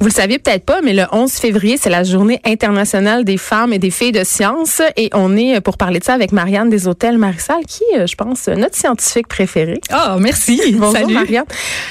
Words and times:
Vous 0.00 0.06
le 0.06 0.12
saviez 0.12 0.38
peut-être 0.38 0.64
pas, 0.64 0.80
mais 0.80 0.92
le 0.94 1.06
11 1.10 1.32
février, 1.32 1.76
c'est 1.76 1.90
la 1.90 2.04
journée 2.04 2.40
internationale 2.44 3.24
des 3.24 3.36
femmes 3.36 3.72
et 3.72 3.80
des 3.80 3.90
filles 3.90 4.12
de 4.12 4.22
sciences. 4.22 4.80
Et 4.96 5.10
on 5.12 5.36
est 5.36 5.60
pour 5.60 5.76
parler 5.76 5.98
de 5.98 6.04
ça 6.04 6.14
avec 6.14 6.30
Marianne 6.30 6.70
des 6.70 6.86
Hôtels 6.86 7.18
Marissal, 7.18 7.56
qui, 7.66 7.82
euh, 7.96 8.06
je 8.06 8.14
pense, 8.14 8.46
notre 8.46 8.76
scientifique 8.76 9.26
préférée. 9.26 9.80
Ah, 9.90 10.16
merci. 10.20 10.60
Bonjour, 10.76 10.92
Salut. 10.96 11.14
Marianne. 11.14 11.44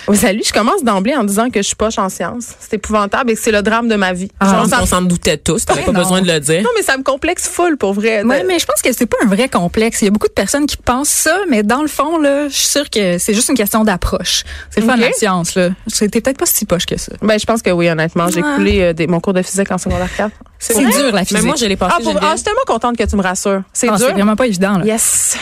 Oh, 0.07 0.13
salut. 0.13 0.41
Je 0.45 0.54
commence 0.54 0.85
d'emblée 0.85 1.15
en 1.17 1.25
disant 1.25 1.49
que 1.49 1.61
je 1.61 1.67
suis 1.67 1.75
poche 1.75 1.97
en 1.97 2.07
sciences. 2.07 2.51
C'est 2.61 2.75
épouvantable 2.75 3.31
et 3.31 3.35
que 3.35 3.41
c'est 3.41 3.51
le 3.51 3.61
drame 3.61 3.89
de 3.89 3.95
ma 3.95 4.13
vie. 4.13 4.31
Ah, 4.39 4.63
ça- 4.69 4.79
on 4.81 4.85
s'en 4.85 5.01
doutait 5.01 5.37
tous. 5.37 5.65
T'avais 5.65 5.81
pas 5.81 5.91
non. 5.91 5.99
besoin 5.99 6.21
de 6.21 6.27
le 6.31 6.39
dire. 6.39 6.61
non, 6.63 6.69
mais 6.77 6.83
ça 6.83 6.96
me 6.97 7.04
complexe 7.04 7.49
full 7.49 7.75
pour 7.75 7.91
vrai. 7.93 8.21
Oui, 8.24 8.35
mais 8.47 8.57
je 8.57 8.65
pense 8.65 8.82
que 8.82 8.93
c'est 8.93 9.05
pas 9.05 9.18
un 9.25 9.27
vrai 9.27 9.49
complexe. 9.49 10.01
Il 10.01 10.05
y 10.05 10.07
a 10.07 10.11
beaucoup 10.11 10.27
de 10.29 10.32
personnes 10.33 10.65
qui 10.65 10.77
pensent 10.77 11.10
ça, 11.10 11.35
mais 11.49 11.61
dans 11.61 11.82
le 11.82 11.89
fond, 11.89 12.18
là, 12.19 12.47
je 12.47 12.54
suis 12.55 12.69
sûre 12.69 12.89
que 12.89 13.18
c'est 13.18 13.33
juste 13.33 13.49
une 13.49 13.55
question 13.57 13.83
d'approche. 13.83 14.43
C'est 14.69 14.79
le 14.79 14.85
fun 14.87 14.93
Ok. 14.93 14.99
de 14.99 15.05
la 15.07 15.11
science, 15.11 15.55
là. 15.55 15.71
C'était 15.87 16.21
peut-être 16.21 16.37
pas 16.37 16.46
si 16.46 16.63
poche 16.65 16.85
que 16.85 16.97
ça. 16.97 17.11
Ben, 17.21 17.37
je 17.37 17.46
pense 17.46 17.61
que 17.61 17.69
oui, 17.69 17.89
honnêtement. 17.97 18.28
J'ai 18.29 18.42
coulé 18.42 18.82
euh, 18.82 18.93
des- 18.93 19.07
mon 19.07 19.19
cours 19.19 19.33
de 19.33 19.42
physique 19.42 19.71
en 19.71 19.78
secondaire 19.78 20.10
4. 20.15 20.32
C'est 20.60 20.75
dur, 20.79 21.11
la 21.11 21.24
physique. 21.25 21.42
Mais 21.42 21.47
moi, 21.47 21.55
je 21.60 21.65
l'ai 21.65 21.75
passé. 21.75 21.96
Ah, 21.97 22.01
pour- 22.04 22.15
ah, 22.21 22.29
je 22.32 22.36
suis 22.38 22.43
tellement 22.46 22.60
contente 22.65 22.97
que 22.97 23.04
tu 23.04 23.15
me 23.15 23.21
rassures. 23.21 23.61
C'est 23.74 23.88
Ah, 23.89 23.96
dur. 23.97 24.07
c'est 24.07 24.14
vraiment 24.14 24.36
pas 24.36 24.47
évident, 24.47 24.78
là. 24.79 24.86
Yes. 24.86 25.38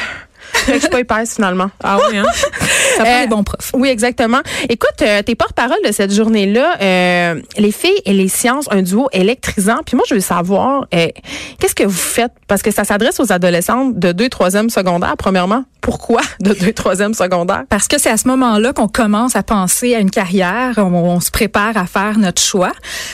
Je 0.67 0.79
suis 0.79 0.89
pas 0.89 0.99
épaisse 1.01 1.35
finalement. 1.35 1.69
Ah 1.83 1.97
oui, 2.09 2.17
hein? 2.17 2.23
Ça 2.97 3.03
prend 3.03 3.13
Euh, 3.13 3.21
des 3.23 3.27
bons 3.27 3.43
profs. 3.43 3.71
Oui, 3.73 3.89
exactement. 3.89 4.39
Écoute, 4.69 5.01
euh, 5.01 5.21
tes 5.21 5.35
porte-parole 5.35 5.77
de 5.85 5.91
cette 5.91 6.13
journée-là, 6.13 6.75
euh, 6.81 7.41
les 7.57 7.71
filles 7.71 7.99
et 8.05 8.13
les 8.13 8.29
sciences, 8.29 8.65
un 8.71 8.81
duo 8.81 9.09
électrisant. 9.11 9.79
Puis 9.85 9.95
moi, 9.97 10.05
je 10.07 10.15
veux 10.15 10.21
savoir, 10.21 10.85
euh, 10.93 11.07
qu'est-ce 11.59 11.75
que 11.75 11.83
vous 11.83 11.91
faites? 11.91 12.31
Parce 12.47 12.61
que 12.61 12.71
ça 12.71 12.83
s'adresse 12.85 13.19
aux 13.19 13.31
adolescentes 13.33 13.99
de 13.99 14.11
2 14.11 14.27
3e 14.29 14.69
secondaire, 14.69 15.15
premièrement. 15.17 15.65
Pourquoi 15.85 16.21
de 16.41 16.51
2 16.51 16.71
3e 16.71 17.13
secondaire? 17.13 17.65
Parce 17.69 17.87
que 17.87 17.99
c'est 17.99 18.09
à 18.09 18.17
ce 18.17 18.27
moment-là 18.29 18.73
qu'on 18.73 18.87
commence 18.87 19.35
à 19.35 19.43
penser 19.43 19.93
à 19.93 19.99
une 19.99 20.09
carrière, 20.09 20.79
on, 20.79 21.19
se 21.19 21.29
prépare 21.29 21.77
à 21.77 21.85
faire 21.85 22.17
notre 22.17 22.41
choix. 22.41 22.71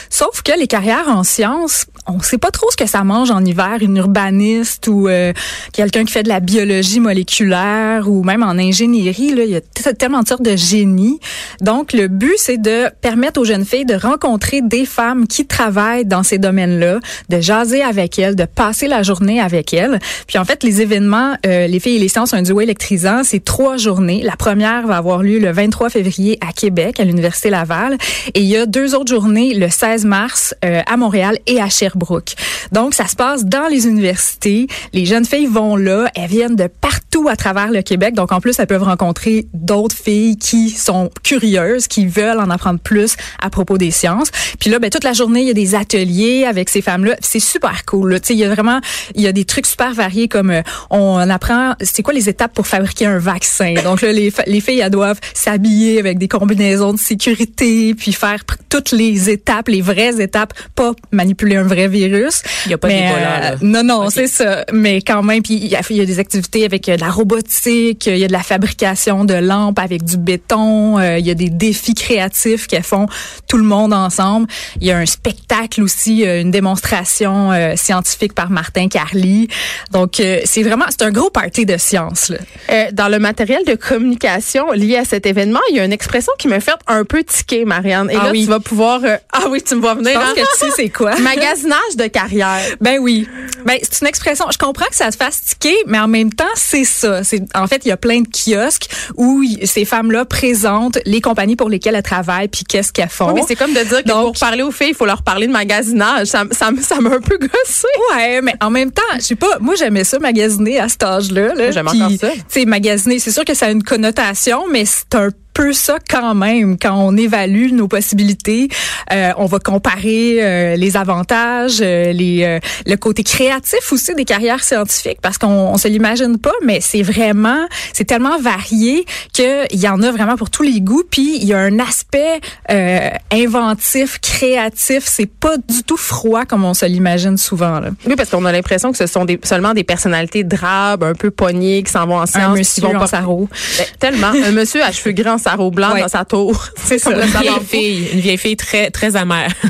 Sauf 0.09 0.41
que 0.41 0.57
les 0.57 0.67
carrières 0.67 1.09
en 1.09 1.25
sciences, 1.25 1.85
on 2.07 2.21
sait 2.21 2.37
pas 2.37 2.49
trop 2.49 2.71
ce 2.71 2.77
que 2.77 2.85
ça 2.85 3.03
mange 3.03 3.29
en 3.29 3.43
hiver, 3.43 3.79
une 3.81 3.97
urbaniste 3.97 4.87
ou 4.87 5.09
euh, 5.09 5.33
quelqu'un 5.73 6.05
qui 6.05 6.13
fait 6.13 6.23
de 6.23 6.29
la 6.29 6.39
biologie 6.39 7.01
moléculaire 7.01 8.09
ou 8.09 8.23
même 8.23 8.41
en 8.41 8.51
ingénierie. 8.51 9.35
Là, 9.35 9.43
il 9.43 9.51
y 9.51 9.57
a 9.57 9.93
tellement 9.93 10.21
de 10.21 10.29
sortes 10.29 10.41
de 10.41 10.55
génies. 10.55 11.19
Donc, 11.59 11.91
le 11.91 12.07
but, 12.07 12.35
c'est 12.37 12.57
de 12.57 12.85
permettre 13.01 13.41
aux 13.41 13.45
jeunes 13.45 13.65
filles 13.65 13.85
de 13.85 13.95
rencontrer 13.95 14.61
des 14.61 14.85
femmes 14.85 15.27
qui 15.27 15.45
travaillent 15.45 16.05
dans 16.05 16.23
ces 16.23 16.37
domaines-là, 16.37 16.99
de 17.27 17.41
jaser 17.41 17.83
avec 17.83 18.17
elles, 18.17 18.37
de 18.37 18.45
passer 18.45 18.87
la 18.87 19.03
journée 19.03 19.41
avec 19.41 19.73
elles. 19.73 19.99
Puis 20.25 20.37
en 20.37 20.45
fait, 20.45 20.63
les 20.63 20.81
événements, 20.81 21.33
euh, 21.45 21.67
les 21.67 21.81
filles 21.81 21.97
et 21.97 21.99
les 21.99 22.07
sciences, 22.07 22.33
un 22.33 22.41
duo 22.41 22.60
électrisant, 22.61 23.23
c'est 23.23 23.43
trois 23.43 23.77
journées. 23.77 24.21
La 24.23 24.35
première 24.35 24.87
va 24.87 24.97
avoir 24.97 25.23
lieu 25.23 25.39
le 25.39 25.51
23 25.51 25.89
février 25.89 26.37
à 26.41 26.51
Québec, 26.53 26.99
à 26.99 27.03
l'Université 27.03 27.49
Laval. 27.49 27.97
Et 28.33 28.41
il 28.41 28.47
y 28.47 28.57
a 28.57 28.65
deux 28.65 28.95
autres 28.95 29.09
journées, 29.09 29.53
le 29.53 29.69
16 29.69 30.05
mars 30.05 30.55
euh, 30.63 30.81
à 30.85 30.97
Montréal 30.97 31.37
et 31.47 31.61
à 31.61 31.69
Sherbrooke. 31.69 32.35
Donc, 32.71 32.93
ça 32.93 33.07
se 33.07 33.15
passe 33.15 33.45
dans 33.45 33.67
les 33.67 33.87
universités. 33.87 34.67
Les 34.93 35.05
jeunes 35.05 35.25
filles 35.25 35.47
vont 35.47 35.75
là. 35.75 36.09
Elles 36.15 36.29
viennent 36.29 36.55
de 36.55 36.67
partout 36.67 37.27
à 37.27 37.35
travers 37.35 37.71
le 37.71 37.81
Québec. 37.81 38.13
Donc, 38.13 38.31
en 38.31 38.39
plus, 38.39 38.57
elles 38.59 38.67
peuvent 38.67 38.83
rencontrer 38.83 39.47
d'autres 39.53 39.95
filles 39.95 40.37
qui 40.37 40.69
sont 40.69 41.09
curieuses, 41.23 41.87
qui 41.87 42.05
veulent 42.05 42.39
en 42.39 42.49
apprendre 42.49 42.79
plus 42.79 43.15
à 43.41 43.49
propos 43.49 43.77
des 43.77 43.91
sciences. 43.91 44.31
Puis 44.59 44.69
là, 44.69 44.79
ben, 44.79 44.89
toute 44.89 45.03
la 45.03 45.13
journée, 45.13 45.41
il 45.41 45.47
y 45.47 45.51
a 45.51 45.53
des 45.53 45.75
ateliers 45.75 46.45
avec 46.45 46.69
ces 46.69 46.81
femmes-là. 46.81 47.15
C'est 47.19 47.39
super 47.39 47.85
cool. 47.85 48.19
il 48.29 48.35
y 48.35 48.43
a 48.43 48.49
vraiment, 48.49 48.79
il 49.15 49.21
y 49.21 49.27
a 49.27 49.31
des 49.31 49.45
trucs 49.45 49.65
super 49.65 49.93
variés 49.93 50.27
comme 50.27 50.51
euh, 50.51 50.61
on 50.89 51.17
apprend, 51.29 51.73
c'est 51.81 52.03
quoi 52.03 52.13
les 52.13 52.29
étapes 52.29 52.50
pour 52.53 52.67
fabriquer 52.67 53.05
un 53.05 53.19
vaccin. 53.19 53.73
Donc 53.83 54.01
là, 54.01 54.11
les, 54.11 54.31
les 54.47 54.61
filles, 54.61 54.79
elles 54.79 54.89
doivent 54.89 55.19
s'habiller 55.33 55.99
avec 55.99 56.17
des 56.17 56.27
combinaisons 56.27 56.93
de 56.93 56.99
sécurité, 56.99 57.93
puis 57.95 58.13
faire 58.13 58.43
toutes 58.71 58.91
les 58.93 59.29
étapes, 59.29 59.67
les 59.67 59.81
vraies 59.81 60.19
étapes, 60.19 60.53
pas 60.75 60.93
manipuler 61.11 61.57
un 61.57 61.63
vrai 61.63 61.87
virus. 61.87 62.41
Il 62.65 62.71
y 62.71 62.73
a 62.73 62.77
pas 62.79 62.87
Mais, 62.87 63.11
euh, 63.13 63.55
non, 63.61 63.83
non, 63.83 64.09
c'est 64.09 64.25
ça. 64.27 64.65
Mais 64.71 65.01
quand 65.01 65.21
même, 65.21 65.43
puis 65.43 65.55
il 65.55 65.67
y, 65.67 65.75
a- 65.75 65.81
il 65.89 65.97
y 65.97 66.01
a 66.01 66.05
des 66.05 66.17
activités 66.19 66.65
avec 66.65 66.87
euh, 66.89 66.95
de 66.95 67.01
la 67.01 67.09
robotique, 67.11 68.07
il 68.07 68.17
y 68.17 68.23
a 68.23 68.27
de 68.27 68.31
la 68.31 68.41
fabrication 68.43 69.25
de 69.25 69.33
lampes 69.35 69.77
avec 69.77 70.03
du 70.03 70.17
béton, 70.17 70.97
euh, 70.97 71.19
il 71.19 71.25
y 71.27 71.31
a 71.31 71.33
des 71.35 71.49
défis 71.49 71.93
créatifs 71.93 72.65
qu'elles 72.67 72.81
font 72.83 73.07
tout 73.47 73.57
le 73.57 73.63
monde 73.65 73.93
ensemble. 73.93 74.47
Il 74.79 74.87
y 74.87 74.91
a 74.91 74.97
un 74.97 75.05
spectacle 75.05 75.83
aussi, 75.83 76.25
euh, 76.25 76.39
une 76.41 76.51
démonstration 76.51 77.51
euh, 77.51 77.75
scientifique 77.75 78.33
par 78.33 78.49
Martin 78.49 78.87
Carly. 78.87 79.49
Donc 79.91 80.13
c'est 80.45 80.63
vraiment, 80.63 80.85
c'est 80.89 81.01
un 81.03 81.11
gros 81.11 81.29
party 81.29 81.65
de 81.65 81.75
science. 81.77 82.29
Là. 82.29 82.91
Dans 82.93 83.09
le 83.09 83.19
matériel 83.19 83.65
de 83.67 83.75
communication 83.75 84.71
lié 84.71 84.95
à 84.97 85.03
cet 85.05 85.25
événement, 85.25 85.59
il 85.69 85.75
y 85.75 85.79
a 85.81 85.83
une 85.85 85.91
expression 85.91 86.31
qui 86.39 86.47
me 86.47 86.59
fait 86.61 86.71
un 86.87 87.03
peu 87.03 87.21
tiquer, 87.23 87.65
Marianne. 87.65 88.09
Et 88.09 88.15
Ah 88.17 88.25
là, 88.25 88.31
oui. 88.31 88.43
tu 88.45 88.49
vas 88.49 88.60
pouvoir... 88.61 89.01
euh, 89.03 89.17
ah 89.33 89.45
oui, 89.49 89.61
tu 89.61 89.75
me 89.75 89.81
vois 89.81 89.95
venir. 89.95 90.11
Je 90.13 90.17
pense 90.17 90.29
hein? 90.29 90.33
que 90.35 90.41
tu 90.41 90.65
sais 90.65 90.71
c'est 90.75 90.89
quoi. 90.89 91.15
Magasinage 91.19 91.95
de 91.97 92.07
carrière. 92.07 92.59
Ben 92.79 92.99
oui. 92.99 93.27
Ben 93.65 93.77
c'est 93.81 94.01
une 94.01 94.07
expression. 94.07 94.45
Je 94.51 94.57
comprends 94.57 94.85
que 94.87 94.95
ça 94.95 95.11
se 95.11 95.17
fasse 95.17 95.41
tiquer, 95.43 95.75
mais 95.87 95.99
en 95.99 96.07
même 96.07 96.33
temps 96.33 96.43
c'est 96.55 96.83
ça. 96.83 97.23
C'est 97.23 97.43
en 97.55 97.67
fait 97.67 97.81
il 97.85 97.89
y 97.89 97.91
a 97.91 97.97
plein 97.97 98.21
de 98.21 98.27
kiosques 98.27 98.89
où 99.17 99.43
ces 99.63 99.85
femmes-là 99.85 100.25
présentent 100.25 100.99
les 101.05 101.21
compagnies 101.21 101.55
pour 101.55 101.69
lesquelles 101.69 101.95
elles 101.95 102.03
travaillent 102.03 102.47
puis 102.47 102.63
qu'est-ce 102.63 102.91
qu'elles 102.91 103.09
font. 103.09 103.27
Oui, 103.27 103.33
mais 103.35 103.43
c'est 103.47 103.55
comme 103.55 103.73
de 103.73 103.83
dire 103.83 104.03
que 104.03 104.07
Donc- 104.07 104.33
pour 104.33 104.39
parler 104.39 104.63
aux 104.63 104.71
filles, 104.71 104.89
il 104.89 104.95
faut 104.95 105.05
leur 105.05 105.23
parler 105.23 105.47
de 105.47 105.51
magasinage. 105.51 106.27
Ça, 106.27 106.43
ça, 106.51 106.69
ça 106.81 106.99
m'a 106.99 107.09
un 107.15 107.21
peu 107.21 107.37
gossé. 107.37 107.87
Ouais, 108.15 108.41
mais 108.41 108.53
en 108.61 108.69
même 108.69 108.91
temps, 108.91 109.01
je 109.15 109.21
sais 109.21 109.35
pas, 109.35 109.57
moi 109.59 109.75
j'aimais 109.75 110.03
ça 110.03 110.19
magasiner 110.19 110.79
à 110.79 110.89
cet 110.89 111.03
âge-là. 111.03 111.53
Là, 111.55 111.71
J'aime 111.71 111.87
encore 111.87 112.11
ça. 112.19 112.31
Tu 112.31 112.41
sais, 112.47 112.65
magasiner, 112.65 113.19
c'est 113.19 113.31
sûr 113.31 113.45
que 113.45 113.53
ça 113.53 113.67
a 113.67 113.71
une 113.71 113.83
connotation, 113.83 114.65
mais 114.69 114.85
c'est 114.85 115.15
un 115.15 115.29
peu 115.53 115.73
ça 115.73 115.97
quand 116.09 116.35
même 116.35 116.77
quand 116.77 116.95
on 116.95 117.15
évalue 117.17 117.71
nos 117.71 117.87
possibilités. 117.87 118.69
Euh, 119.11 119.31
on 119.37 119.45
va 119.45 119.59
comparer 119.59 120.37
euh, 120.41 120.75
les 120.75 120.97
avantages, 120.97 121.79
euh, 121.81 122.11
les 122.13 122.43
euh, 122.43 122.59
le 122.85 122.95
côté 122.95 123.23
créatif 123.23 123.91
aussi 123.91 124.13
des 124.15 124.25
carrières 124.25 124.63
scientifiques 124.63 125.19
parce 125.21 125.37
qu'on 125.37 125.47
on 125.47 125.77
se 125.77 125.87
l'imagine 125.87 126.37
pas, 126.37 126.53
mais 126.63 126.79
c'est 126.81 127.01
vraiment 127.01 127.65
c'est 127.93 128.05
tellement 128.05 128.39
varié 128.39 129.05
que 129.35 129.71
il 129.73 129.79
y 129.79 129.87
en 129.87 130.01
a 130.01 130.11
vraiment 130.11 130.35
pour 130.35 130.49
tous 130.49 130.63
les 130.63 130.81
goûts. 130.81 131.03
Puis 131.09 131.37
il 131.37 131.45
y 131.45 131.53
a 131.53 131.59
un 131.59 131.79
aspect 131.79 132.39
euh, 132.69 133.09
inventif, 133.31 134.19
créatif. 134.19 135.03
C'est 135.05 135.29
pas 135.29 135.57
du 135.57 135.83
tout 135.83 135.97
froid 135.97 136.45
comme 136.45 136.63
on 136.63 136.73
se 136.73 136.85
l'imagine 136.85 137.37
souvent. 137.37 137.79
Là. 137.79 137.89
Oui, 138.05 138.15
parce 138.15 138.29
qu'on 138.29 138.45
a 138.45 138.51
l'impression 138.51 138.91
que 138.91 138.97
ce 138.97 139.07
sont 139.07 139.25
des, 139.25 139.39
seulement 139.43 139.73
des 139.73 139.83
personnalités 139.83 140.43
drabes, 140.43 141.03
un 141.03 141.13
peu 141.13 141.31
pognées, 141.31 141.83
qui 141.83 141.91
s'en 141.91 142.05
vont 142.05 142.17
en 142.17 142.21
Un 142.21 142.25
sciences. 142.25 142.57
monsieur 142.57 142.73
qui 142.73 142.81
vont 142.81 142.95
en. 142.95 143.47
Ben, 143.77 143.85
tellement. 143.99 144.27
Un 144.27 144.51
monsieur 144.51 144.83
à 144.83 144.91
cheveux 144.91 145.11
grands, 145.11 145.37
sarrau 145.41 145.71
blanc 145.71 145.93
Ouais. 145.93 146.01
dans 146.01 146.07
sa 146.07 146.23
tour. 146.25 146.67
C'est 146.75 147.01
comme 147.01 147.13
le 147.15 147.23
Une 147.23 147.27
vieille 147.27 147.51
fille, 147.67 148.07
une 148.13 148.19
vieille 148.19 148.37
fille 148.37 148.55
très 148.57 148.89
très 148.91 149.15
amère. 149.15 149.51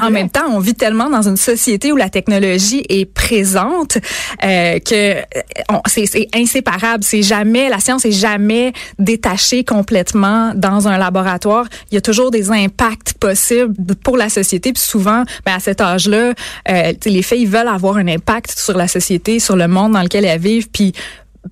En 0.00 0.06
vrai. 0.06 0.10
même 0.10 0.30
temps, 0.30 0.46
on 0.48 0.58
vit 0.58 0.74
tellement 0.74 1.10
dans 1.10 1.28
une 1.28 1.36
société 1.36 1.92
où 1.92 1.96
la 1.96 2.08
technologie 2.08 2.82
est 2.88 3.04
présente 3.04 3.98
euh, 4.42 4.78
que 4.78 5.16
euh, 5.16 5.78
c'est 5.86 6.28
inséparable. 6.34 7.04
C'est 7.04 7.22
jamais 7.22 7.68
la 7.68 7.78
science 7.78 8.04
est 8.04 8.12
jamais 8.12 8.72
détachée 8.98 9.64
complètement 9.64 10.52
dans 10.54 10.88
un 10.88 10.98
laboratoire. 10.98 11.66
Il 11.90 11.94
y 11.94 11.98
a 11.98 12.00
toujours 12.00 12.30
des 12.30 12.50
impacts 12.50 13.14
possibles 13.14 13.74
pour 14.02 14.16
la 14.16 14.28
société. 14.28 14.72
Puis 14.72 14.82
souvent, 14.82 15.24
ben, 15.44 15.54
à 15.56 15.60
cet 15.60 15.80
âge-là, 15.80 16.32
euh, 16.70 16.92
les 17.04 17.22
filles 17.22 17.46
veulent 17.46 17.68
avoir 17.68 17.96
un 17.96 18.08
impact 18.08 18.58
sur 18.58 18.76
la 18.76 18.88
société, 18.88 19.38
sur 19.40 19.56
le 19.56 19.68
monde 19.68 19.92
dans 19.92 20.02
lequel 20.02 20.24
elles 20.24 20.40
vivent. 20.40 20.68
Puis 20.70 20.92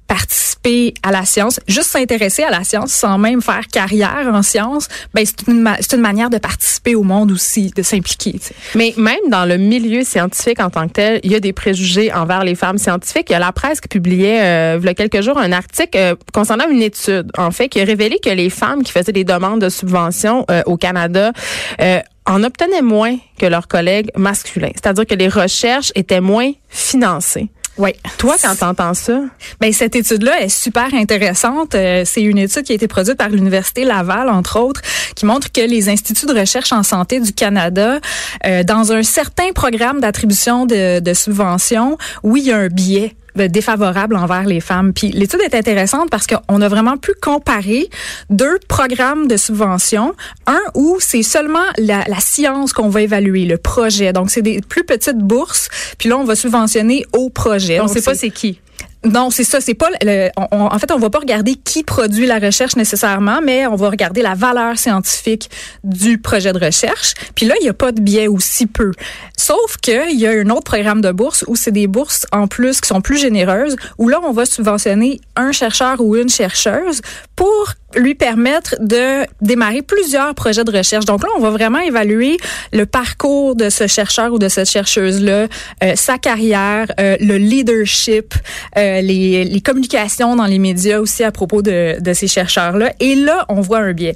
participer 0.07 0.95
à 1.03 1.11
la 1.11 1.25
science, 1.25 1.61
juste 1.67 1.89
s'intéresser 1.91 2.43
à 2.43 2.51
la 2.51 2.65
science 2.65 2.93
sans 2.93 3.19
même 3.19 3.41
faire 3.43 3.67
carrière 3.69 4.29
en 4.33 4.43
science, 4.43 4.89
ben 5.15 5.25
c'est 5.25 5.47
une, 5.49 5.63
ma- 5.63 5.79
une 5.93 6.01
manière 6.01 6.31
de 6.31 6.39
participer 6.39 6.95
au 6.95 7.03
monde 7.03 7.33
aussi, 7.33 7.71
de 7.75 7.83
s'impliquer. 7.83 8.39
Mais 8.75 8.95
même 8.97 9.19
dans 9.31 9.45
le 9.47 9.57
milieu 9.57 10.05
scientifique 10.05 10.61
en 10.61 10.71
tant 10.71 10.87
que 10.89 10.93
tel, 10.93 11.21
il 11.23 11.33
y 11.33 11.35
a 11.35 11.41
des 11.41 11.53
préjugés 11.53 12.13
envers 12.13 12.45
les 12.45 12.55
femmes 12.55 12.79
scientifiques. 12.79 13.27
Il 13.31 13.33
y 13.33 13.37
a 13.37 13.41
la 13.41 13.53
presse 13.53 13.81
qui 13.81 13.89
publiait 13.89 14.41
euh, 14.43 14.79
il 14.81 14.87
y 14.87 14.89
a 14.89 14.95
quelques 14.95 15.23
jours 15.23 15.39
un 15.39 15.53
article 15.53 15.97
euh, 15.97 16.15
concernant 16.33 16.69
une 16.69 16.83
étude, 16.83 17.31
en 17.37 17.51
fait, 17.51 17.69
qui 17.69 17.81
a 17.81 17.85
révélé 17.85 18.19
que 18.23 18.31
les 18.31 18.51
femmes 18.51 18.83
qui 18.83 18.93
faisaient 18.93 19.13
des 19.13 19.25
demandes 19.25 19.61
de 19.61 19.69
subventions 19.69 20.45
euh, 20.51 20.63
au 20.67 20.77
Canada 20.77 21.33
euh, 21.81 22.01
en 22.27 22.45
obtenaient 22.45 22.83
moins 22.83 23.17
que 23.39 23.47
leurs 23.47 23.67
collègues 23.67 24.11
masculins. 24.17 24.71
C'est-à-dire 24.75 25.07
que 25.07 25.15
les 25.15 25.29
recherches 25.29 25.91
étaient 25.95 26.21
moins 26.21 26.53
financées. 26.69 27.49
Oui. 27.81 27.95
Toi, 28.19 28.37
quand 28.43 28.55
t'entends 28.57 28.93
ça, 28.93 29.23
Ben 29.59 29.73
cette 29.73 29.97
étude-là 29.97 30.43
est 30.43 30.51
super 30.51 30.93
intéressante. 30.93 31.75
Euh, 31.75 32.03
c'est 32.05 32.21
une 32.21 32.37
étude 32.37 32.63
qui 32.63 32.73
a 32.73 32.75
été 32.75 32.87
produite 32.89 33.17
par 33.17 33.31
l'université 33.31 33.85
Laval, 33.85 34.29
entre 34.29 34.61
autres, 34.61 34.83
qui 35.17 35.25
montre 35.25 35.51
que 35.51 35.63
les 35.63 35.89
instituts 35.89 36.27
de 36.27 36.39
recherche 36.39 36.73
en 36.73 36.83
santé 36.83 37.21
du 37.21 37.33
Canada, 37.33 37.99
euh, 38.45 38.65
dans 38.65 38.93
un 38.93 39.03
certain 39.03 39.53
programme 39.55 40.01
d'attribution 40.01 40.67
de, 40.67 41.01
de 41.01 41.15
subventions, 41.15 41.97
oui, 42.23 42.43
il 42.43 42.49
y 42.49 42.53
a 42.53 42.59
un 42.59 42.69
biais 42.69 43.15
défavorables 43.37 44.17
envers 44.17 44.45
les 44.45 44.61
femmes. 44.61 44.93
Puis 44.93 45.09
l'étude 45.09 45.41
est 45.41 45.55
intéressante 45.55 46.11
parce 46.11 46.27
qu'on 46.27 46.61
a 46.61 46.69
vraiment 46.69 46.97
pu 46.97 47.13
comparer 47.21 47.89
deux 48.29 48.59
programmes 48.69 49.29
de 49.29 49.37
subvention. 49.37 50.15
Un 50.47 50.61
où 50.75 50.99
c'est 51.01 51.23
seulement 51.23 51.65
la, 51.79 52.05
la 52.07 52.21
science 52.21 52.73
qu'on 52.73 52.89
va 52.89 53.03
évaluer, 53.03 53.45
le 53.45 53.59
projet. 53.59 54.13
Donc 54.13 54.31
c'est 54.31 54.43
des 54.43 54.61
plus 54.61 54.85
petites 54.85 55.19
bourses. 55.19 55.69
Puis 55.99 56.09
là, 56.09 56.19
on 56.19 56.25
va 56.25 56.35
subventionner 56.35 57.05
au 57.17 57.31
projet. 57.31 57.81
On 57.81 57.87
Donc, 57.87 57.95
sait 57.95 58.03
pas 58.03 58.15
c'est 58.15 58.31
qui. 58.31 58.61
Non, 59.05 59.31
c'est 59.31 59.45
ça. 59.45 59.61
C'est 59.61 59.75
pas. 59.75 59.89
Le, 60.03 60.29
on- 60.37 60.49
on- 60.53 60.67
en 60.67 60.79
fait, 60.79 60.91
on 60.93 60.99
va 60.99 61.09
pas 61.09 61.21
regarder 61.21 61.55
qui 61.55 61.83
produit 61.85 62.27
la 62.27 62.39
recherche 62.39 62.77
nécessairement, 62.77 63.41
mais 63.43 63.67
on 63.67 63.75
va 63.75 63.89
regarder 63.89 64.21
la 64.21 64.35
valeur 64.35 64.79
scientifique 64.79 65.49
du 65.85 66.19
projet 66.19 66.53
de 66.53 66.63
recherche. 66.63 67.15
Puis 67.35 67.47
là, 67.47 67.55
il 67.61 67.65
y 67.67 67.69
a 67.71 67.73
pas 67.75 67.93
de 67.93 68.01
biais 68.01 68.29
ou 68.29 68.39
si 68.41 68.67
peu. 68.67 68.93
Sauf 69.39 69.77
que 69.83 70.13
il 70.13 70.19
y 70.21 70.27
a 70.27 70.31
un 70.33 70.51
autre 70.51 70.65
programme 70.65 71.01
de 71.01 71.13
bourse 71.13 71.45
où 71.49 71.57
c'est 71.57 71.71
des 71.73 71.87
bourses 71.87 72.27
en 72.31 72.47
plus 72.47 72.81
qui 72.83 72.89
sont 72.89 73.01
plus 73.01 73.17
généreuses, 73.19 73.77
où 73.97 74.09
là, 74.09 74.21
on 74.23 74.33
va 74.33 74.45
subventionner 74.45 75.21
un 75.35 75.53
chercheur 75.53 76.01
ou 76.01 76.15
une 76.17 76.29
chercheuse 76.29 77.01
pour 77.37 77.73
lui 77.97 78.15
permettre 78.15 78.77
de 78.81 79.27
démarrer 79.41 79.83
plusieurs 79.83 80.35
projets 80.35 80.65
de 80.65 80.77
recherche. 80.77 81.05
Donc 81.05 81.23
là, 81.23 81.29
on 81.37 81.41
va 81.41 81.51
vraiment 81.51 81.81
évaluer 81.81 82.37
le 82.73 82.87
parcours 82.87 83.57
de 83.57 83.69
ce 83.69 83.87
chercheur 83.87 84.33
ou 84.33 84.39
de 84.39 84.49
cette 84.49 84.69
chercheuse-là, 84.71 85.47
euh, 85.83 85.93
sa 85.97 86.19
carrière, 86.19 86.93
euh, 87.01 87.17
le 87.21 87.37
leadership, 87.37 88.35
euh, 88.77 89.01
les, 89.01 89.45
les 89.45 89.61
communications 89.61 90.37
dans 90.37 90.47
les 90.47 90.59
médias 90.59 91.01
aussi 91.01 91.25
à 91.25 91.33
propos 91.33 91.63
de, 91.63 92.01
de 92.01 92.13
ces 92.13 92.29
chercheurs-là. 92.29 92.93
Et 93.01 93.15
là, 93.15 93.45
on 93.49 93.61
voit 93.61 93.79
un 93.79 93.93
biais. 93.93 94.15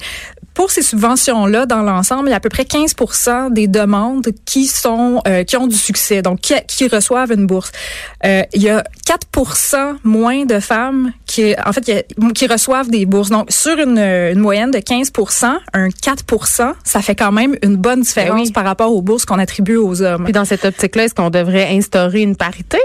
Pour 0.55 0.71
ces 0.71 0.83
subventions-là, 0.83 1.67
dans 1.67 1.83
l'ensemble, 1.83 2.29
il 2.29 2.31
y 2.31 2.35
a 2.35 2.37
à 2.37 2.41
peu 2.41 2.49
près 2.49 2.63
15% 2.63 3.53
des 3.53 3.67
demandes 3.69 4.29
qui 4.45 4.67
sont 4.67 5.21
euh, 5.27 5.45
qui 5.45 5.57
ont 5.57 5.67
du 5.67 5.77
succès, 5.77 6.23
donc 6.23 6.41
qui, 6.41 6.55
qui 6.67 6.89
reçoivent 6.89 7.33
une 7.33 7.47
bourse. 7.47 7.73
Euh, 8.25 8.43
il 8.55 8.63
y 8.63 8.71
a 8.71 8.85
4% 9.07 9.97
moins 10.05 10.45
de 10.45 10.61
femmes 10.61 11.13
qui, 11.27 11.55
en 11.65 11.73
fait, 11.73 12.07
qui 12.35 12.47
reçoivent 12.47 12.89
des 12.89 13.07
bourses. 13.07 13.31
Donc, 13.31 13.51
sur 13.51 13.79
une, 13.79 13.99
une 13.99 14.39
moyenne 14.39 14.71
de 14.71 14.79
15% 14.79 15.55
un 15.73 15.89
4% 15.89 16.73
ça 16.85 17.03
fait 17.03 17.15
quand 17.15 17.33
même 17.33 17.57
une 17.63 17.77
bonne 17.77 18.03
différence 18.03 18.37
Ben 18.37 18.47
oui. 18.47 18.53
par 18.53 18.65
rapport 18.65 18.93
aux 18.93 19.03
bourses 19.03 19.25
qu'on 19.25 19.39
attribue 19.39 19.77
aux 19.77 20.03
hommes. 20.03 20.25
Puis 20.25 20.33
dans 20.33 20.45
cette 20.45 20.65
optique-là, 20.65 21.05
est-ce 21.05 21.15
qu'on 21.15 21.31
devrait 21.31 21.69
instaurer 21.71 22.23
une 22.23 22.37
parité? 22.37 22.79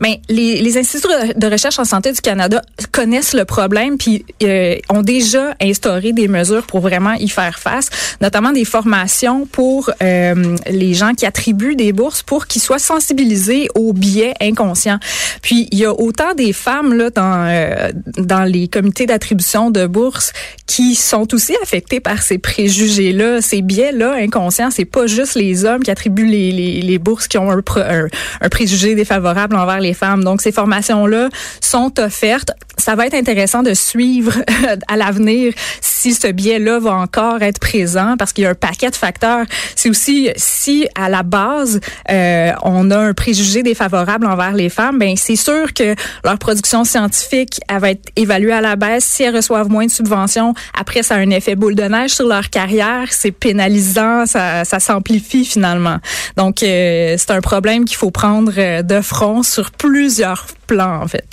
Mais 0.00 0.20
les, 0.28 0.60
les 0.60 0.78
instituts 0.78 1.08
de 1.34 1.46
recherche 1.46 1.78
en 1.78 1.84
santé 1.84 2.12
du 2.12 2.20
Canada 2.20 2.60
connaissent 2.92 3.34
le 3.34 3.44
problème 3.44 3.96
puis 3.98 4.24
euh, 4.42 4.76
ont 4.88 5.02
déjà 5.02 5.54
instauré 5.60 6.12
des 6.12 6.28
mesures 6.28 6.66
pour 6.66 6.80
vraiment 6.80 7.13
y 7.18 7.28
faire 7.28 7.58
face, 7.58 7.90
notamment 8.20 8.52
des 8.52 8.64
formations 8.64 9.46
pour 9.46 9.90
euh, 10.02 10.56
les 10.68 10.94
gens 10.94 11.12
qui 11.14 11.26
attribuent 11.26 11.76
des 11.76 11.92
bourses 11.92 12.22
pour 12.22 12.46
qu'ils 12.46 12.62
soient 12.62 12.78
sensibilisés 12.78 13.68
aux 13.74 13.92
biais 13.92 14.34
inconscients. 14.40 14.98
Puis 15.42 15.68
il 15.70 15.78
y 15.78 15.84
a 15.84 15.92
autant 15.92 16.34
des 16.34 16.52
femmes 16.52 16.94
là 16.94 17.10
dans 17.10 17.46
euh, 17.46 17.90
dans 18.18 18.44
les 18.44 18.68
comités 18.68 19.06
d'attribution 19.06 19.70
de 19.70 19.86
bourses 19.86 20.32
qui 20.66 20.94
sont 20.94 21.32
aussi 21.34 21.54
affectées 21.62 22.00
par 22.00 22.22
ces 22.22 22.38
préjugés 22.38 23.12
là, 23.12 23.40
ces 23.40 23.62
biais 23.62 23.92
là 23.92 24.14
inconscients. 24.14 24.70
C'est 24.70 24.84
pas 24.84 25.06
juste 25.06 25.34
les 25.34 25.64
hommes 25.64 25.82
qui 25.82 25.90
attribuent 25.90 26.26
les, 26.26 26.52
les, 26.82 26.98
bourses 26.98 27.28
qui 27.28 27.38
ont 27.38 27.50
un, 27.50 27.58
un, 27.58 28.48
préjugé 28.48 28.94
défavorable 28.94 29.56
envers 29.56 29.80
les 29.80 29.94
femmes. 29.94 30.24
Donc 30.24 30.40
ces 30.40 30.52
formations 30.52 31.06
là 31.06 31.28
sont 31.60 31.98
offertes. 32.00 32.52
Ça 32.78 32.96
va 32.96 33.06
être 33.06 33.14
intéressant 33.14 33.62
de 33.62 33.74
suivre 33.74 34.32
à 34.88 34.96
l'avenir 34.96 35.52
si 35.80 36.14
ce 36.14 36.28
biais-là 36.28 36.78
va 36.78 36.92
encore 37.04 37.42
être 37.42 37.60
présent 37.60 38.16
parce 38.18 38.32
qu'il 38.32 38.44
y 38.44 38.46
a 38.46 38.50
un 38.50 38.54
paquet 38.54 38.90
de 38.90 38.96
facteurs. 38.96 39.44
C'est 39.76 39.90
aussi 39.90 40.30
si 40.36 40.88
à 40.94 41.08
la 41.08 41.22
base 41.22 41.80
euh, 42.10 42.52
on 42.62 42.90
a 42.90 42.98
un 42.98 43.14
préjugé 43.14 43.62
défavorable 43.62 44.26
envers 44.26 44.52
les 44.52 44.68
femmes, 44.68 44.98
ben 44.98 45.14
c'est 45.16 45.36
sûr 45.36 45.72
que 45.74 45.94
leur 46.24 46.38
production 46.38 46.84
scientifique 46.84 47.60
elle 47.68 47.78
va 47.78 47.90
être 47.90 48.08
évaluée 48.16 48.52
à 48.52 48.60
la 48.60 48.76
baisse. 48.76 49.04
Si 49.04 49.22
elles 49.22 49.36
reçoivent 49.36 49.68
moins 49.68 49.86
de 49.86 49.90
subventions, 49.90 50.54
après 50.78 51.02
ça 51.02 51.16
a 51.16 51.18
un 51.18 51.30
effet 51.30 51.54
boule 51.54 51.74
de 51.74 51.84
neige 51.84 52.10
sur 52.10 52.26
leur 52.26 52.50
carrière. 52.50 53.08
C'est 53.10 53.32
pénalisant, 53.32 54.26
ça, 54.26 54.64
ça 54.64 54.80
s'amplifie 54.80 55.44
finalement. 55.44 55.98
Donc 56.36 56.62
euh, 56.62 57.16
c'est 57.18 57.30
un 57.30 57.40
problème 57.40 57.84
qu'il 57.84 57.96
faut 57.96 58.10
prendre 58.10 58.52
euh, 58.56 58.82
de 58.82 59.00
front 59.00 59.42
sur 59.42 59.70
plusieurs 59.70 60.46
plans 60.66 61.02
en 61.02 61.08
fait. 61.08 61.24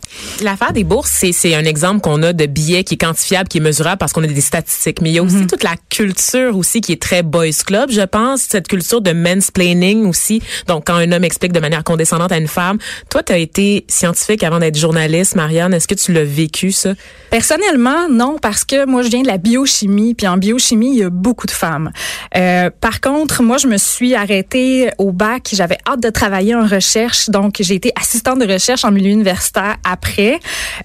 L'affaire 0.41 0.73
des 0.73 0.83
bourses, 0.83 1.11
c'est, 1.13 1.31
c'est 1.31 1.55
un 1.55 1.65
exemple 1.65 2.01
qu'on 2.01 2.23
a 2.23 2.33
de 2.33 2.45
biais 2.45 2.83
qui 2.83 2.95
est 2.95 2.97
quantifiable, 2.97 3.47
qui 3.47 3.59
est 3.59 3.61
mesurable 3.61 3.97
parce 3.97 4.11
qu'on 4.13 4.23
a 4.23 4.27
des 4.27 4.41
statistiques. 4.41 5.01
Mais 5.01 5.09
il 5.09 5.13
y 5.13 5.19
a 5.19 5.23
aussi 5.23 5.47
toute 5.47 5.63
la 5.63 5.75
culture 5.89 6.57
aussi 6.57 6.81
qui 6.81 6.91
est 6.91 7.01
très 7.01 7.23
boys 7.23 7.51
club, 7.65 7.91
je 7.91 8.01
pense, 8.01 8.41
cette 8.41 8.67
culture 8.67 9.01
de 9.01 9.11
mansplaining 9.11 10.05
aussi. 10.05 10.41
Donc, 10.67 10.87
quand 10.87 10.95
un 10.95 11.11
homme 11.11 11.23
explique 11.23 11.51
de 11.51 11.59
manière 11.59 11.83
condescendante 11.83 12.31
à 12.31 12.37
une 12.37 12.47
femme, 12.47 12.77
toi, 13.09 13.23
tu 13.23 13.33
as 13.33 13.37
été 13.37 13.85
scientifique 13.87 14.43
avant 14.43 14.59
d'être 14.59 14.77
journaliste, 14.77 15.35
Marianne. 15.35 15.73
Est-ce 15.73 15.87
que 15.87 15.95
tu 15.95 16.11
l'as 16.13 16.23
vécu, 16.23 16.71
ça? 16.71 16.93
Personnellement, 17.29 18.09
non, 18.09 18.37
parce 18.41 18.65
que 18.65 18.85
moi, 18.85 19.03
je 19.03 19.09
viens 19.09 19.21
de 19.21 19.27
la 19.27 19.37
biochimie, 19.37 20.13
puis 20.15 20.27
en 20.27 20.37
biochimie, 20.37 20.93
il 20.93 20.99
y 20.99 21.03
a 21.03 21.09
beaucoup 21.09 21.47
de 21.47 21.51
femmes. 21.51 21.91
Euh, 22.35 22.69
par 22.81 23.01
contre, 23.01 23.43
moi, 23.43 23.57
je 23.57 23.67
me 23.67 23.77
suis 23.77 24.15
arrêtée 24.15 24.89
au 24.97 25.11
bac. 25.11 25.49
J'avais 25.53 25.77
hâte 25.87 26.01
de 26.01 26.09
travailler 26.09 26.55
en 26.55 26.65
recherche, 26.65 27.29
donc 27.29 27.55
j'ai 27.59 27.75
été 27.75 27.91
assistante 27.99 28.39
de 28.39 28.51
recherche 28.51 28.85
en 28.85 28.91
milieu 28.91 29.11
universitaire 29.11 29.77
après. 29.83 30.30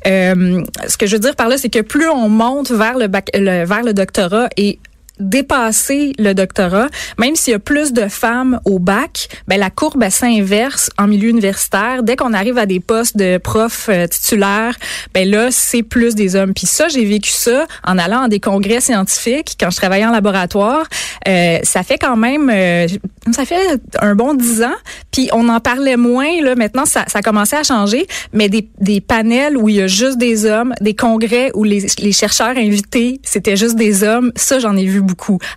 Euh, 0.07 0.63
ce 0.89 0.97
que 0.97 1.07
je 1.07 1.15
veux 1.15 1.21
dire 1.21 1.37
par 1.37 1.49
là, 1.49 1.59
c'est 1.59 1.69
que 1.69 1.81
plus 1.81 2.09
on 2.09 2.29
monte 2.29 2.71
vers 2.71 2.99
le, 2.99 3.07
bac, 3.07 3.31
le 3.35 3.65
vers 3.65 3.83
le 3.83 3.93
doctorat 3.93 4.49
et 4.57 4.79
dépasser 5.19 6.13
le 6.19 6.35
doctorat, 6.35 6.89
même 7.19 7.37
s'il 7.37 7.53
y 7.53 7.55
a 7.55 7.59
plus 7.59 7.93
de 7.93 8.09
femmes 8.09 8.61
au 8.65 8.79
bac, 8.79 9.29
ben 9.49 9.59
la 9.59 9.71
courbe 9.71 10.09
s'inverse 10.09 10.91
en 10.99 11.07
milieu 11.07 11.29
universitaire. 11.29 12.03
Dès 12.03 12.17
qu'on 12.17 12.33
arrive 12.33 12.59
à 12.59 12.67
des 12.67 12.81
postes 12.81 13.17
de 13.17 13.39
prof 13.39 13.89
euh, 13.89 14.07
titulaire, 14.07 14.77
ben 15.15 15.29
là 15.29 15.49
c'est 15.51 15.83
plus 15.83 16.15
des 16.15 16.37
hommes. 16.37 16.55
Puis 16.55 16.67
ça, 16.67 16.89
j'ai 16.89 17.05
vécu 17.05 17.31
ça 17.31 17.67
en 17.85 17.99
allant 17.99 18.23
à 18.23 18.29
des 18.29 18.41
congrès 18.41 18.81
scientifiques 18.81 19.57
quand 19.59 19.71
je 19.71 19.77
travaillais 19.77 20.07
en 20.07 20.13
laboratoire. 20.13 20.87
Euh, 21.29 21.59
ça 21.63 21.83
fait 21.83 21.99
quand 21.99 22.17
même, 22.17 22.51
euh, 22.53 22.87
ça 23.33 23.45
fait 23.45 23.81
un 24.01 24.15
bon 24.15 24.35
dix 24.35 24.63
ans. 24.63 24.77
Puis 25.13 25.29
on 25.33 25.49
en 25.49 25.61
parlait 25.61 25.97
moins 25.97 26.41
là. 26.43 26.55
Maintenant, 26.55 26.85
ça, 26.85 27.05
ça 27.09 27.21
a 27.25 27.57
à 27.57 27.63
changer. 27.63 28.07
Mais 28.33 28.49
des, 28.49 28.69
des 28.81 29.01
panels 29.01 29.57
où 29.57 29.69
il 29.69 29.77
y 29.77 29.83
a 29.83 29.87
juste 29.87 30.19
des 30.19 30.47
hommes, 30.47 30.75
des 30.81 30.95
congrès 30.95 31.51
où 31.55 31.65
les, 31.65 31.87
les 31.99 32.13
chercheurs 32.13 32.57
invités 32.57 32.87
c'était 33.23 33.57
juste 33.57 33.77
des 33.77 34.03
hommes, 34.03 34.33
ça 34.37 34.59
j'en 34.59 34.77
ai 34.77 34.85
vu 34.85 35.03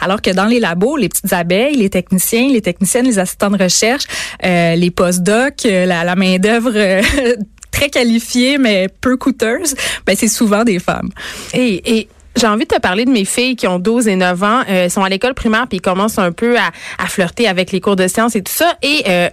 Alors 0.02 0.22
que 0.22 0.32
dans 0.32 0.46
les 0.46 0.60
labos, 0.60 0.98
les 0.98 1.10
petites 1.10 1.34
abeilles, 1.34 1.76
les 1.76 1.90
techniciens, 1.90 2.50
les 2.50 2.62
techniciennes, 2.62 3.06
les 3.06 3.20
assistants 3.20 3.50
de 3.50 3.62
recherche, 3.62 4.04
euh, 4.46 4.76
les 4.76 4.92
postdocs, 4.92 5.66
euh, 5.66 5.86
la, 5.86 6.04
la 6.04 6.16
main 6.16 6.38
d'œuvre 6.38 6.72
euh, 6.76 7.02
très 7.72 7.90
qualifiée 7.90 8.58
mais 8.58 8.88
peu 9.02 9.18
coûteuse, 9.18 9.76
ben 10.06 10.16
c'est 10.16 10.28
souvent 10.28 10.64
des 10.64 10.80
femmes. 10.80 11.10
Et, 11.54 12.00
et 12.00 12.10
j'ai 12.40 12.48
envie 12.48 12.66
de 12.66 12.74
te 12.76 12.80
parler 12.80 13.06
de 13.06 13.10
mes 13.12 13.26
filles 13.26 13.56
qui 13.56 13.68
ont 13.68 13.80
12 13.80 14.08
et 14.08 14.16
9 14.16 14.44
ans. 14.44 14.60
Euh, 14.62 14.86
elles 14.86 14.92
sont 14.92 15.04
à 15.04 15.10
l'école 15.10 15.34
primaire 15.34 15.68
puis 15.68 15.78
ils 15.78 15.82
commencent 15.82 16.18
un 16.20 16.32
peu 16.32 16.58
à, 16.58 16.72
à 17.04 17.08
flirter 17.08 17.48
avec 17.48 17.72
les 17.72 17.82
cours 17.82 17.96
de 17.96 18.08
sciences 18.08 18.36
et 18.36 18.42
tout 18.42 18.54
ça. 18.54 18.74
Et, 18.82 19.04
euh, 19.08 19.30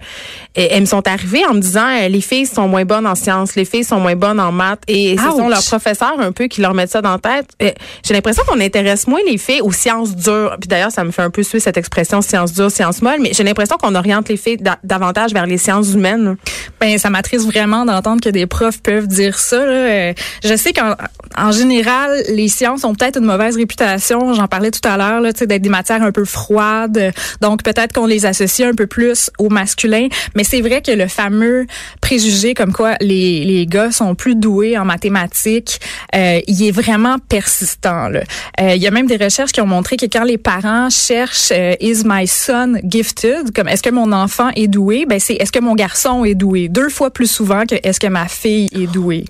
elles 0.55 0.81
me 0.81 0.85
sont 0.87 1.07
arrivées 1.07 1.45
en 1.45 1.53
me 1.53 1.59
disant 1.59 1.87
euh, 1.87 2.07
les 2.07 2.21
filles 2.21 2.47
sont 2.47 2.67
moins 2.67 2.83
bonnes 2.83 3.05
en 3.05 3.13
sciences, 3.15 3.55
les 3.55 3.65
filles 3.65 3.83
sont 3.83 3.99
moins 3.99 4.15
bonnes 4.15 4.39
en 4.39 4.51
maths. 4.51 4.81
Et 4.87 5.15
ce 5.17 5.23
sont 5.23 5.43
Ouch. 5.45 5.49
leurs 5.51 5.63
professeurs 5.65 6.19
un 6.19 6.31
peu 6.31 6.47
qui 6.47 6.61
leur 6.61 6.73
mettent 6.73 6.89
ça 6.91 7.01
dans 7.01 7.11
la 7.11 7.19
tête. 7.19 7.49
Euh, 7.61 7.71
j'ai 8.03 8.13
l'impression 8.13 8.43
qu'on 8.47 8.59
intéresse 8.59 9.07
moins 9.07 9.19
les 9.27 9.37
filles 9.37 9.61
aux 9.61 9.71
sciences 9.71 10.15
dures. 10.15 10.55
Puis 10.59 10.67
d'ailleurs, 10.67 10.91
ça 10.91 11.03
me 11.03 11.11
fait 11.11 11.21
un 11.21 11.29
peu 11.29 11.43
suer 11.43 11.59
cette 11.59 11.77
expression 11.77 12.21
sciences 12.21 12.53
dures, 12.53 12.71
sciences 12.71 13.01
molles. 13.03 13.19
Mais 13.21 13.31
j'ai 13.33 13.43
l'impression 13.43 13.77
qu'on 13.77 13.93
oriente 13.95 14.29
les 14.29 14.37
filles 14.37 14.57
da- 14.57 14.79
davantage 14.83 15.31
vers 15.31 15.45
les 15.45 15.57
sciences 15.59 15.93
humaines. 15.93 16.37
Ben 16.81 16.97
ça 16.97 17.09
m'attriste 17.09 17.45
vraiment 17.45 17.85
d'entendre 17.85 18.21
que 18.21 18.29
des 18.29 18.47
profs 18.47 18.81
peuvent 18.81 19.07
dire 19.07 19.37
ça. 19.37 19.57
là. 19.63 19.71
Euh, 19.71 20.13
Je 20.43 20.55
sais 20.55 20.73
qu'en 20.73 20.95
en 21.37 21.51
général, 21.51 22.23
les 22.29 22.47
sciences 22.47 22.83
ont 22.83 22.95
peut-être 22.95 23.19
une 23.19 23.25
mauvaise 23.25 23.55
réputation. 23.55 24.33
J'en 24.33 24.47
parlais 24.47 24.71
tout 24.71 24.85
à 24.87 24.97
l'heure, 24.97 25.21
tu 25.33 25.39
sais, 25.39 25.47
d'être 25.47 25.61
des 25.61 25.69
matières 25.69 26.01
un 26.01 26.11
peu 26.11 26.25
froides. 26.25 27.13
Donc 27.41 27.63
peut-être 27.63 27.93
qu'on 27.93 28.05
les 28.05 28.25
associe 28.25 28.67
un 28.67 28.73
peu 28.73 28.87
plus 28.87 29.29
au 29.37 29.49
masculin. 29.49 30.07
Mais 30.35 30.43
c'est 30.43 30.61
vrai 30.61 30.81
que 30.81 30.91
le 30.91 31.07
fameux 31.07 31.67
préjugé 32.01 32.53
comme 32.53 32.73
quoi 32.73 32.95
les, 33.01 33.43
les 33.43 33.65
gars 33.65 33.91
sont 33.91 34.15
plus 34.15 34.35
doués 34.35 34.77
en 34.77 34.85
mathématiques, 34.85 35.79
euh, 36.15 36.39
il 36.47 36.65
est 36.65 36.71
vraiment 36.71 37.17
persistant. 37.29 38.09
là. 38.09 38.21
Euh, 38.59 38.75
il 38.75 38.81
y 38.81 38.87
a 38.87 38.91
même 38.91 39.07
des 39.07 39.17
recherches 39.17 39.51
qui 39.51 39.61
ont 39.61 39.67
montré 39.67 39.97
que 39.97 40.05
quand 40.05 40.23
les 40.23 40.37
parents 40.37 40.89
cherchent 40.89 41.51
euh, 41.51 41.75
Is 41.79 42.03
my 42.05 42.27
son 42.27 42.75
gifted, 42.83 43.53
comme 43.55 43.67
est-ce 43.67 43.83
que 43.83 43.89
mon 43.89 44.11
enfant 44.11 44.49
est 44.55 44.67
doué, 44.67 45.05
ben 45.05 45.19
c'est 45.19 45.35
est-ce 45.35 45.51
que 45.51 45.59
mon 45.59 45.75
garçon 45.75 46.25
est 46.25 46.35
doué, 46.35 46.67
deux 46.69 46.89
fois 46.89 47.11
plus 47.11 47.29
souvent 47.29 47.65
que 47.65 47.75
est-ce 47.83 47.99
que 47.99 48.07
ma 48.07 48.27
fille 48.27 48.69
est 48.73 48.87
douée. 48.87 49.25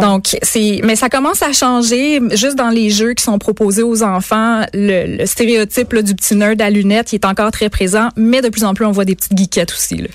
Donc 0.00 0.36
c'est, 0.42 0.80
mais 0.84 0.96
ça 0.96 1.08
commence 1.08 1.41
à 1.42 1.52
changer 1.52 2.20
juste 2.32 2.56
dans 2.56 2.68
les 2.70 2.90
jeux 2.90 3.14
qui 3.14 3.22
sont 3.24 3.38
proposés 3.38 3.82
aux 3.82 4.02
enfants. 4.02 4.62
Le, 4.74 5.18
le 5.18 5.26
stéréotype 5.26 5.92
là, 5.92 6.02
du 6.02 6.14
petit 6.14 6.34
nerd 6.34 6.60
à 6.62 6.70
lunettes, 6.70 7.12
il 7.12 7.16
est 7.16 7.24
encore 7.24 7.50
très 7.50 7.68
présent, 7.68 8.08
mais 8.16 8.40
de 8.40 8.48
plus 8.48 8.64
en 8.64 8.74
plus 8.74 8.84
on 8.84 8.92
voit 8.92 9.04
des 9.04 9.14
petites 9.14 9.36
geekettes 9.36 9.72
aussi. 9.72 9.96
Là. 9.96 10.08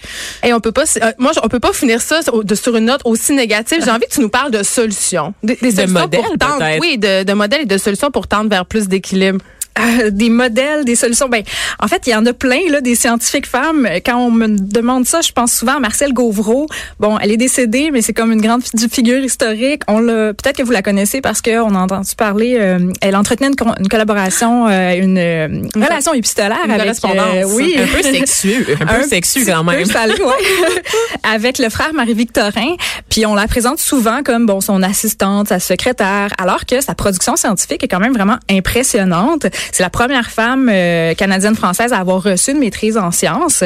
Et 0.43 0.53
on 0.53 0.60
peut 0.60 0.72
pas, 0.72 0.84
euh, 1.03 1.12
moi, 1.17 1.31
on 1.43 1.48
peut 1.48 1.60
pas 1.60 1.74
finir 1.74 2.01
ça 2.01 2.22
sur, 2.22 2.43
de- 2.43 2.55
sur 2.55 2.75
une 2.75 2.86
note 2.86 3.01
aussi 3.05 3.34
négative. 3.34 3.79
J'ai 3.84 3.91
envie 3.91 4.05
que 4.07 4.13
tu 4.13 4.22
nous 4.22 4.29
parles 4.29 4.51
de 4.51 4.63
solutions, 4.63 5.34
des, 5.43 5.55
des 5.62 5.72
solutions 5.72 6.00
modèles, 6.01 6.22
pour 6.22 6.38
tendre, 6.38 6.57
peut-être. 6.60 6.81
oui, 6.81 6.98
de, 6.98 7.24
de 7.24 7.34
modèles 7.34 7.62
et 7.62 7.65
de 7.65 7.77
solutions 7.77 8.12
pour 8.12 8.27
tendre 8.27 8.50
vers 8.50 8.65
plus 8.65 8.88
d'équilibre. 8.88 9.39
Euh, 9.79 10.10
des 10.12 10.29
modèles, 10.29 10.86
des 10.86 10.96
solutions. 10.96 11.29
Ben, 11.29 11.43
en 11.79 11.88
fait, 11.88 12.03
il 12.07 12.12
y 12.12 12.15
en 12.15 12.25
a 12.25 12.34
plein 12.34 12.62
là, 12.69 12.81
des 12.81 12.96
scientifiques 12.96 13.48
femmes. 13.48 13.88
Quand 14.05 14.17
on 14.17 14.31
me 14.31 14.48
demande 14.48 15.05
ça, 15.05 15.22
je 15.22 15.31
pense 15.31 15.53
souvent 15.53 15.77
à 15.77 15.79
Marcel 15.79 16.13
Gauvreau. 16.13 16.67
Bon, 17.00 17.17
elle 17.19 17.31
est 17.31 17.38
décédée, 17.38 17.89
mais 17.91 18.01
c'est 18.01 18.13
comme 18.13 18.31
une 18.31 18.41
grande 18.41 18.63
figure 18.91 19.24
historique. 19.24 19.84
On 19.88 20.00
l'a, 20.00 20.34
peut-être 20.34 20.57
que 20.57 20.63
vous 20.63 20.72
la 20.72 20.81
connaissez 20.81 21.22
parce 21.22 21.41
qu'on 21.41 21.75
a 21.75 21.79
entendu 21.79 22.12
parler. 22.15 22.57
Euh, 22.60 22.91
elle 23.01 23.15
entretenait 23.15 23.50
une, 23.50 23.88
collaboration, 23.88 24.67
euh, 24.67 24.93
une, 24.96 25.69
relation 25.75 26.13
épistolaire 26.13 26.60
une 26.65 26.72
avec, 26.72 27.00
correspondance. 27.00 27.53
oui, 27.53 27.75
un 27.77 27.88
peu 27.88 28.03
sexueux, 28.03 28.65
un 28.81 28.86
peu 28.86 29.03
sexueux 29.07 29.43
quand 29.46 29.63
même. 29.63 29.84
Peu 29.84 29.91
salé, 29.91 30.13
ouais. 30.13 30.84
avec 31.24 31.60
le 31.60 31.69
frère 31.69 31.93
Marie-Victorin. 31.93 32.75
Puis 33.10 33.25
on 33.25 33.36
la 33.36 33.48
présente 33.48 33.79
souvent 33.79 34.24
comme 34.24 34.46
bon 34.46 34.62
son 34.62 34.84
assistante, 34.84 35.50
sa 35.50 35.60
secrétaire, 35.60 36.29
alors 36.38 36.65
que 36.65 36.81
sa 36.81 36.96
production 36.96 37.36
scientifique 37.36 37.84
est 37.84 37.88
quand 37.88 38.00
même 38.00 38.13
vraiment 38.13 38.38
impressionnante. 38.50 39.46
C'est 39.72 39.84
la 39.84 39.90
première 39.90 40.30
femme 40.30 40.70
euh, 40.72 41.14
canadienne-française 41.14 41.94
à 41.94 41.98
avoir 41.98 42.24
reçu 42.24 42.52
une 42.52 42.60
maîtrise 42.60 42.98
en 42.98 43.12
sciences. 43.12 43.64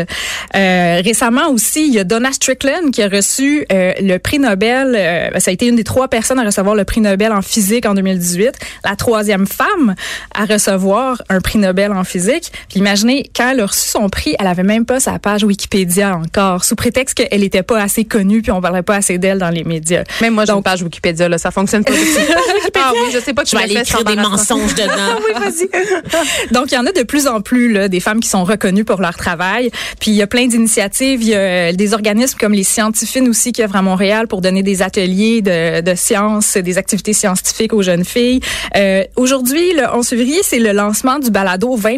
Euh, 0.56 1.02
récemment 1.04 1.50
aussi, 1.50 1.88
il 1.88 1.94
y 1.94 2.00
a 2.00 2.04
Donna 2.04 2.32
Strickland 2.32 2.92
qui 2.92 3.02
a 3.02 3.08
reçu 3.08 3.66
euh, 3.72 3.94
le 4.00 4.18
prix 4.18 4.40
Nobel. 4.40 4.96
Euh, 4.96 5.40
ça 5.40 5.52
a 5.52 5.54
été 5.54 5.68
une 5.68 5.76
des 5.76 5.84
trois 5.84 6.08
personnes 6.08 6.40
à 6.40 6.44
recevoir 6.44 6.76
le 6.76 6.84
prix 6.84 7.02
Nobel 7.02 7.32
en 7.32 7.42
physique 7.42 7.86
en 7.86 7.94
2018. 7.94 8.52
La 8.84 8.96
troisième 8.96 9.48
femme 9.48 9.96
à 10.34 10.46
recevoir 10.46 11.22
un 11.30 11.40
prix 11.40 11.60
Nobel 11.60 11.92
en 11.92 12.04
physique. 12.04 12.52
Puis 12.70 12.80
imaginez, 12.80 13.30
quand 13.36 13.50
elle 13.52 13.62
a 13.62 13.66
reçu 13.66 13.90
son 13.90 14.10
prix, 14.10 14.36
elle 14.40 14.48
avait 14.48 14.64
même 14.64 14.86
pas 14.86 15.00
sa 15.00 15.20
page 15.20 15.44
Wikipédia 15.44 16.16
encore, 16.16 16.64
sous 16.64 16.76
prétexte 16.76 17.16
qu'elle 17.16 17.44
était 17.44 17.64
pas 17.64 17.82
assez 17.82 18.06
connue 18.06 18.42
puis 18.42 18.52
on 18.52 18.62
parlait 18.62 18.82
pas 18.82 18.96
assez 18.96 19.18
d'elle 19.18 19.40
dans 19.40 19.50
les 19.50 19.64
médias. 19.64 20.04
Même 20.22 20.34
moi, 20.34 20.46
j'ai 20.46 20.54
une 20.54 20.64
page 20.64 20.82
Wikipédia, 20.82 21.30
là, 21.30 21.38
ça 21.38 21.52
fonctionne 21.52 21.84
pas. 21.84 21.94
ah 22.76 22.92
oui, 22.94 23.12
je 23.14 23.20
sais 23.20 23.34
pas 23.34 23.44
que 23.44 23.50
je 23.50 23.56
vais 23.56 23.64
aller 23.64 23.78
écrire 23.78 24.04
des 24.04 24.16
mensonges 24.16 24.76
dedans. 24.76 25.20
oui, 25.26 25.34
vas-y. 25.40 25.70
Donc, 26.52 26.72
il 26.72 26.76
y 26.76 26.78
en 26.78 26.86
a 26.86 26.92
de 26.92 27.04
plus 27.04 27.28
en 27.28 27.42
plus, 27.42 27.72
là, 27.72 27.88
des 27.88 28.00
femmes 28.00 28.20
qui 28.20 28.30
sont 28.30 28.44
reconnues 28.44 28.86
pour 28.86 29.02
leur 29.02 29.16
travail. 29.16 29.72
Puis, 30.00 30.12
il 30.12 30.16
y 30.16 30.22
a 30.22 30.28
plein 30.28 30.48
d'initiatives. 30.48 31.22
Il 31.22 31.30
y 31.30 31.36
a 31.36 31.74
des 31.74 31.94
organismes 31.94 32.38
comme 32.40 32.54
les 32.54 32.64
Scientifines 32.64 33.28
aussi 33.28 33.52
qui 33.52 33.64
œuvrent 33.64 33.76
à 33.76 33.82
Montréal 33.82 34.28
pour 34.28 34.42
donner 34.42 34.64
des 34.64 34.82
ateliers 34.82 35.42
de, 35.42 35.82
de 35.82 35.96
sciences, 35.96 36.58
des 36.58 36.78
activités 36.78 37.14
scientifiques 37.14 37.74
aux 37.74 37.82
jeunes 37.82 38.06
filles. 38.06 38.40
Euh, 38.76 39.04
Aujourd'hui, 39.16 39.74
le 39.74 39.84
11 39.94 40.08
février, 40.08 40.40
c'est 40.42 40.60
le 40.60 40.72
lancement 40.72 41.20
du 41.20 41.32
balado 41.32 41.76
20 41.76 41.98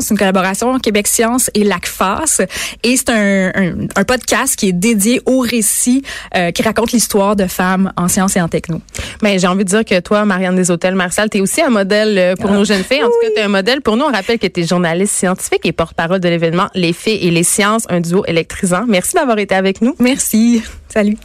C'est 0.00 0.10
une 0.10 0.18
collaboration 0.18 0.78
Québec 0.78 1.06
Science 1.06 1.50
et 1.54 1.64
LACFAS. 1.64 2.40
Et 2.82 2.96
c'est 2.96 3.10
un, 3.10 3.52
un, 3.54 3.74
un, 3.94 4.04
podcast 4.04 4.56
qui 4.56 4.68
est 4.68 4.72
dédié 4.72 5.20
au 5.26 5.40
récit 5.40 6.02
euh, 6.34 6.50
qui 6.52 6.62
raconte 6.62 6.92
l'histoire 6.92 7.36
de 7.36 7.46
femmes 7.46 7.92
en 7.96 8.08
sciences 8.08 8.36
et 8.36 8.40
en 8.40 8.48
techno. 8.48 8.80
Mais 9.22 9.38
j'ai 9.38 9.46
envie 9.46 9.64
de 9.64 9.68
dire 9.68 9.84
que 9.84 10.00
toi, 10.00 10.24
Marianne 10.24 10.56
des 10.56 10.70
Hôtels 10.70 10.94
Martial, 10.94 11.28
tu 11.28 11.38
es 11.38 11.40
aussi 11.40 11.60
un 11.60 11.70
modèle 11.70 12.18
euh, 12.18 12.36
pour 12.36 12.50
ah. 12.50 12.54
nos 12.54 12.64
jeunes 12.64 12.84
filles. 12.84 13.02
En 13.02 13.08
tout 13.08 13.15
tu 13.22 13.40
es 13.40 13.42
un 13.42 13.48
modèle? 13.48 13.80
Pour 13.80 13.96
nous. 13.96 14.04
On 14.04 14.12
rappelle 14.12 14.38
que 14.38 14.46
tu 14.46 14.60
es 14.60 14.66
journaliste 14.66 15.14
scientifique 15.14 15.64
et 15.64 15.72
porte-parole 15.72 16.20
de 16.20 16.28
l'événement 16.28 16.68
Les 16.74 16.92
Filles 16.92 17.26
et 17.26 17.30
les 17.30 17.42
Sciences, 17.42 17.86
un 17.88 18.00
duo 18.00 18.24
électrisant. 18.26 18.84
Merci 18.86 19.14
d'avoir 19.14 19.38
été 19.38 19.54
avec 19.54 19.80
nous. 19.80 19.94
Merci. 19.98 20.62
Salut. 20.88 21.16